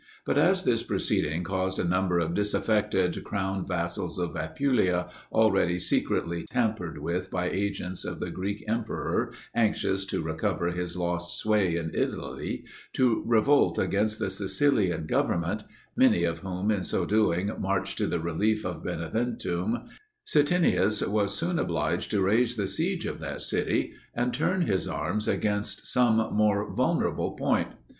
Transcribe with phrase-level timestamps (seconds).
[0.25, 6.43] But as this proceeding caused a number of disaffected crown vassals of Apulia, already secretly
[6.49, 11.91] tampered with by agents of the Greek emperor, anxious to recover his lost sway in
[11.93, 18.07] Italy, to revolt against the Sicilian government, many of whom in so doing marched to
[18.07, 19.87] the relief of Beneventum,
[20.25, 25.27] Scitinius was soon obliged to raise the siege of that city, and turn his arms
[25.27, 27.67] against some more vulnerable point.